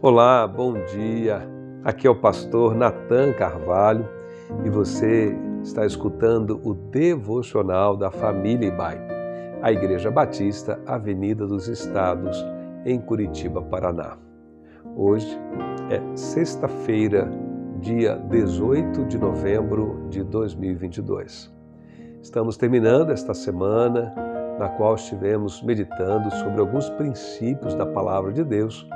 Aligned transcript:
Olá, 0.00 0.46
bom 0.46 0.74
dia. 0.84 1.42
Aqui 1.82 2.06
é 2.06 2.10
o 2.10 2.14
pastor 2.14 2.72
Nathan 2.72 3.32
Carvalho 3.32 4.08
e 4.64 4.70
você 4.70 5.36
está 5.60 5.84
escutando 5.84 6.60
o 6.62 6.72
devocional 6.72 7.96
da 7.96 8.08
família 8.08 8.68
Ibai, 8.68 8.96
a 9.60 9.72
Igreja 9.72 10.08
Batista, 10.08 10.80
Avenida 10.86 11.48
dos 11.48 11.66
Estados, 11.66 12.46
em 12.84 13.00
Curitiba, 13.00 13.60
Paraná. 13.60 14.16
Hoje 14.96 15.36
é 15.90 16.00
sexta-feira, 16.16 17.28
dia 17.80 18.14
18 18.30 19.04
de 19.06 19.18
novembro 19.18 20.06
de 20.08 20.22
2022. 20.22 21.52
Estamos 22.22 22.56
terminando 22.56 23.10
esta 23.10 23.34
semana 23.34 24.14
na 24.60 24.68
qual 24.68 24.94
estivemos 24.94 25.60
meditando 25.60 26.30
sobre 26.36 26.60
alguns 26.60 26.88
princípios 26.90 27.74
da 27.74 27.84
palavra 27.84 28.32
de 28.32 28.44
Deus 28.44 28.88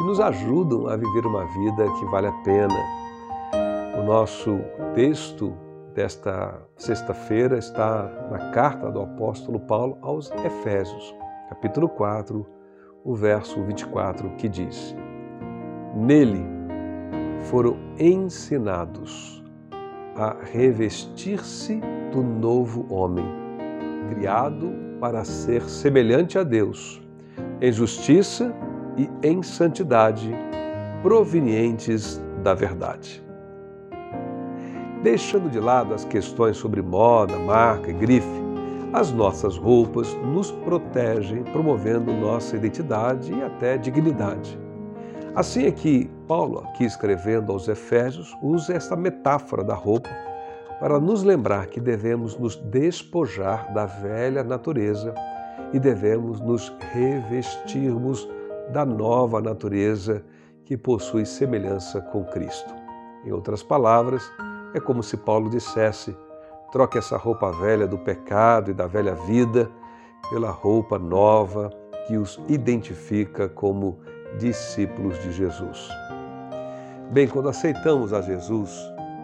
que 0.00 0.06
nos 0.06 0.18
ajudam 0.18 0.86
a 0.86 0.96
viver 0.96 1.26
uma 1.26 1.44
vida 1.44 1.84
que 1.98 2.06
vale 2.06 2.26
a 2.26 2.32
pena. 2.32 2.82
O 3.98 4.02
nosso 4.02 4.58
texto 4.94 5.52
desta 5.94 6.58
sexta-feira 6.74 7.58
está 7.58 8.10
na 8.30 8.50
carta 8.50 8.90
do 8.90 9.02
apóstolo 9.02 9.60
Paulo 9.60 9.98
aos 10.00 10.30
Efésios, 10.30 11.14
capítulo 11.50 11.86
4, 11.86 12.46
o 13.04 13.14
verso 13.14 13.62
24, 13.62 14.30
que 14.38 14.48
diz: 14.48 14.96
Nele 15.94 16.46
foram 17.50 17.76
ensinados 17.98 19.44
a 20.16 20.34
revestir-se 20.50 21.78
do 22.10 22.22
novo 22.22 22.86
homem, 22.88 23.26
criado 24.08 24.72
para 24.98 25.24
ser 25.24 25.60
semelhante 25.68 26.38
a 26.38 26.42
Deus, 26.42 27.02
em 27.60 27.70
justiça 27.70 28.50
e 28.64 28.69
em 29.22 29.42
santidade 29.42 30.32
provenientes 31.02 32.20
da 32.42 32.54
verdade. 32.54 33.22
Deixando 35.02 35.48
de 35.48 35.58
lado 35.58 35.94
as 35.94 36.04
questões 36.04 36.56
sobre 36.56 36.82
moda, 36.82 37.38
marca 37.38 37.90
e 37.90 37.94
grife, 37.94 38.40
as 38.92 39.12
nossas 39.12 39.56
roupas 39.56 40.12
nos 40.16 40.50
protegem, 40.50 41.42
promovendo 41.44 42.12
nossa 42.12 42.56
identidade 42.56 43.32
e 43.32 43.42
até 43.42 43.78
dignidade. 43.78 44.58
Assim 45.34 45.66
é 45.66 45.70
que 45.70 46.10
Paulo, 46.26 46.58
aqui 46.58 46.84
escrevendo 46.84 47.52
aos 47.52 47.68
Efésios, 47.68 48.36
usa 48.42 48.74
esta 48.74 48.96
metáfora 48.96 49.62
da 49.62 49.74
roupa 49.74 50.10
para 50.80 50.98
nos 50.98 51.22
lembrar 51.22 51.66
que 51.66 51.80
devemos 51.80 52.36
nos 52.36 52.56
despojar 52.56 53.72
da 53.72 53.86
velha 53.86 54.42
natureza 54.42 55.14
e 55.72 55.78
devemos 55.78 56.40
nos 56.40 56.72
revestirmos 56.92 58.28
da 58.70 58.84
nova 58.84 59.40
natureza 59.40 60.24
que 60.64 60.76
possui 60.76 61.26
semelhança 61.26 62.00
com 62.00 62.24
Cristo. 62.24 62.72
Em 63.24 63.32
outras 63.32 63.62
palavras, 63.62 64.22
é 64.72 64.80
como 64.80 65.02
se 65.02 65.16
Paulo 65.16 65.50
dissesse: 65.50 66.16
troque 66.70 66.96
essa 66.98 67.16
roupa 67.16 67.50
velha 67.50 67.86
do 67.86 67.98
pecado 67.98 68.70
e 68.70 68.74
da 68.74 68.86
velha 68.86 69.14
vida 69.14 69.70
pela 70.30 70.50
roupa 70.50 70.98
nova 70.98 71.70
que 72.06 72.16
os 72.16 72.40
identifica 72.48 73.48
como 73.48 73.98
discípulos 74.38 75.20
de 75.22 75.32
Jesus. 75.32 75.88
Bem, 77.10 77.26
quando 77.26 77.48
aceitamos 77.48 78.12
a 78.12 78.22
Jesus, 78.22 78.70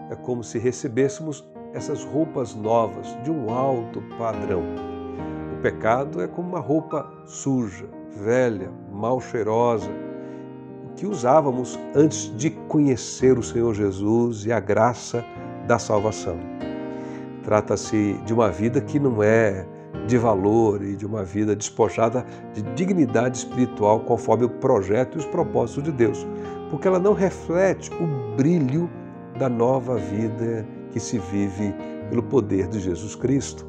é 0.09 0.15
como 0.15 0.43
se 0.43 0.59
recebêssemos 0.59 1.47
essas 1.73 2.03
roupas 2.03 2.53
novas 2.53 3.07
de 3.23 3.31
um 3.31 3.49
alto 3.49 4.01
padrão. 4.17 4.63
O 5.57 5.61
pecado 5.61 6.21
é 6.21 6.27
como 6.27 6.49
uma 6.49 6.59
roupa 6.59 7.09
suja, 7.25 7.87
velha, 8.15 8.71
mal 8.91 9.19
cheirosa, 9.19 9.89
que 10.95 11.05
usávamos 11.05 11.79
antes 11.95 12.35
de 12.35 12.49
conhecer 12.49 13.37
o 13.37 13.43
Senhor 13.43 13.73
Jesus 13.73 14.45
e 14.45 14.51
a 14.51 14.59
graça 14.59 15.23
da 15.67 15.77
salvação. 15.77 16.37
Trata-se 17.43 18.13
de 18.25 18.33
uma 18.33 18.49
vida 18.49 18.81
que 18.81 18.99
não 18.99 19.21
é 19.21 19.65
de 20.07 20.17
valor 20.17 20.83
e 20.83 20.95
de 20.95 21.05
uma 21.05 21.23
vida 21.23 21.55
despojada 21.55 22.25
de 22.53 22.61
dignidade 22.73 23.37
espiritual 23.37 24.01
conforme 24.01 24.45
o 24.45 24.49
projeto 24.49 25.15
e 25.15 25.19
os 25.19 25.25
propósitos 25.25 25.83
de 25.83 25.91
Deus, 25.91 26.25
porque 26.69 26.87
ela 26.87 26.99
não 26.99 27.13
reflete 27.13 27.91
o 27.93 28.35
brilho 28.35 28.89
da 29.37 29.47
nova 29.47 29.97
vida 29.97 30.65
que 30.91 30.99
se 30.99 31.19
vive 31.19 31.73
pelo 32.09 32.23
poder 32.23 32.67
de 32.67 32.79
Jesus 32.79 33.15
Cristo. 33.15 33.65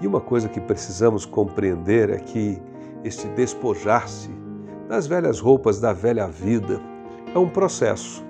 E 0.00 0.06
uma 0.06 0.20
coisa 0.20 0.48
que 0.48 0.60
precisamos 0.60 1.24
compreender 1.24 2.10
é 2.10 2.18
que 2.18 2.60
este 3.04 3.28
despojar-se 3.28 4.30
das 4.88 5.06
velhas 5.06 5.40
roupas 5.40 5.80
da 5.80 5.92
velha 5.92 6.28
vida 6.28 6.80
é 7.34 7.38
um 7.38 7.48
processo, 7.48 8.24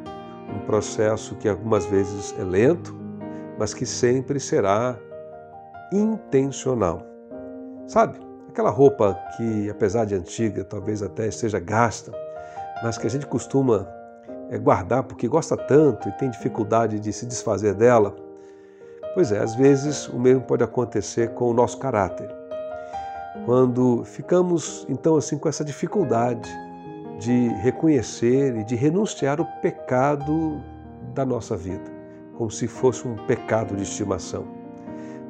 um 0.54 0.64
processo 0.66 1.34
que 1.36 1.48
algumas 1.48 1.84
vezes 1.86 2.34
é 2.38 2.44
lento, 2.44 2.96
mas 3.58 3.74
que 3.74 3.84
sempre 3.84 4.38
será 4.38 4.98
intencional. 5.92 7.02
Sabe, 7.86 8.18
aquela 8.48 8.70
roupa 8.70 9.18
que, 9.36 9.68
apesar 9.68 10.04
de 10.04 10.14
antiga, 10.14 10.64
talvez 10.64 11.02
até 11.02 11.26
esteja 11.26 11.58
gasta, 11.58 12.12
mas 12.82 12.96
que 12.96 13.06
a 13.06 13.10
gente 13.10 13.26
costuma 13.26 13.88
é, 14.50 14.58
guardar 14.58 15.02
porque 15.02 15.26
gosta 15.26 15.56
tanto 15.56 16.08
e 16.08 16.12
tem 16.12 16.30
dificuldade 16.30 16.98
de 16.98 17.12
se 17.12 17.26
desfazer 17.26 17.74
dela. 17.74 18.14
Pois 19.14 19.32
é, 19.32 19.38
às 19.38 19.54
vezes 19.54 20.08
o 20.08 20.18
mesmo 20.18 20.42
pode 20.42 20.64
acontecer 20.64 21.34
com 21.34 21.50
o 21.50 21.54
nosso 21.54 21.78
caráter. 21.78 22.41
Quando 23.46 24.04
ficamos 24.04 24.86
então 24.88 25.16
assim 25.16 25.38
com 25.38 25.48
essa 25.48 25.64
dificuldade 25.64 26.50
de 27.18 27.48
reconhecer 27.62 28.56
e 28.56 28.64
de 28.64 28.76
renunciar 28.76 29.40
o 29.40 29.46
pecado 29.60 30.62
da 31.14 31.24
nossa 31.24 31.56
vida, 31.56 31.90
como 32.36 32.50
se 32.50 32.68
fosse 32.68 33.08
um 33.08 33.16
pecado 33.26 33.74
de 33.74 33.82
estimação. 33.82 34.44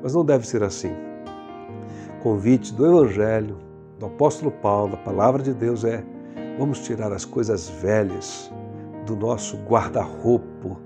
Mas 0.03 0.15
não 0.15 0.25
deve 0.25 0.47
ser 0.47 0.63
assim. 0.63 0.93
O 2.19 2.23
convite 2.23 2.75
do 2.75 2.87
Evangelho, 2.87 3.57
do 3.99 4.07
apóstolo 4.07 4.51
Paulo, 4.51 4.93
da 4.93 4.99
palavra 4.99 5.43
de 5.43 5.55
Deus 5.55 5.85
é: 5.85 6.05
vamos 6.59 6.81
tirar 6.81 7.13
as 7.13 7.25
coisas 7.25 7.69
velhas 7.69 8.53
do 9.07 9.15
nosso 9.15 9.57
guarda-roupa 9.59 10.77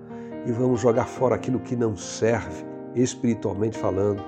e 0.45 0.53
vamos 0.53 0.81
jogar 0.81 1.07
fora 1.07 1.35
aquilo 1.35 1.61
que 1.61 1.75
não 1.75 1.97
serve, 1.97 2.65
espiritualmente 2.95 3.77
falando, 3.77 4.23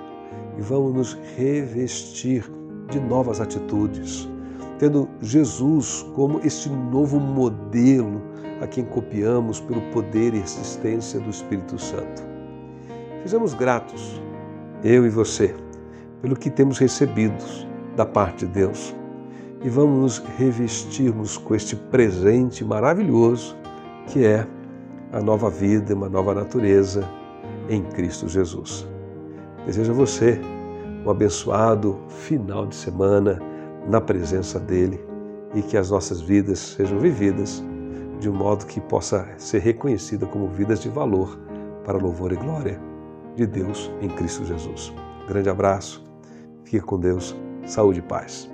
e 0.57 0.63
vamos 0.63 0.95
nos 0.95 1.15
revestir 1.37 2.58
de 2.91 3.01
novas 3.01 3.41
atitudes, 3.41 4.29
tendo 4.79 5.09
Jesus 5.21 6.07
como 6.15 6.41
este 6.45 6.69
novo 6.69 7.19
modelo 7.19 8.23
a 8.61 8.67
quem 8.67 8.85
copiamos 8.85 9.61
pelo 9.61 9.81
poder 9.93 10.35
e 10.35 10.39
existência 10.39 11.21
do 11.21 11.31
Espírito 11.31 11.79
Santo. 11.79 12.23
Sejamos 13.23 13.55
gratos, 13.55 14.21
eu 14.83 15.07
e 15.07 15.11
você, 15.11 15.55
pelo 16.23 16.37
que 16.37 16.51
temos 16.51 16.79
recebido 16.79 17.45
da 17.97 18.07
parte 18.07 18.47
de 18.47 18.53
Deus 18.53 18.95
e 19.63 19.69
vamos 19.69 19.99
nos 19.99 20.19
revestirmos 20.39 21.37
com 21.37 21.55
este 21.55 21.75
presente 21.75 22.65
maravilhoso 22.65 23.57
que 24.07 24.25
é 24.25 24.47
a 25.13 25.21
nova 25.21 25.51
vida, 25.51 25.95
uma 25.95 26.09
nova 26.09 26.35
natureza 26.35 27.09
em 27.69 27.83
Cristo 27.83 28.29
Jesus. 28.29 28.87
Desejo 29.67 29.93
a 29.93 29.95
você 29.95 30.41
um 31.09 31.11
abençoado 31.11 31.99
final 32.09 32.67
de 32.67 32.77
semana 32.77 33.41
na 33.89 33.99
presença 33.99 34.61
dEle 34.61 35.01
e 35.55 35.63
que 35.63 35.77
as 35.79 35.91
nossas 35.91 36.21
vidas 36.21 36.59
sejam 36.59 36.99
vividas 36.99 37.65
de 38.21 38.29
um 38.29 38.35
modo 38.35 38.67
que 38.67 38.79
possa 38.79 39.27
ser 39.39 39.61
reconhecida 39.61 40.27
como 40.27 40.49
vidas 40.49 40.81
de 40.83 40.91
valor 40.91 41.39
para 41.85 41.97
louvor 41.97 42.33
e 42.33 42.37
glória 42.37 42.79
de 43.35 43.47
Deus 43.47 43.91
em 44.03 44.09
Cristo 44.09 44.45
Jesus. 44.45 44.93
Grande 45.27 45.49
abraço, 45.49 46.05
fique 46.65 46.81
com 46.81 47.01
Deus, 47.01 47.35
saúde 47.65 48.01
e 48.01 48.03
paz. 48.03 48.51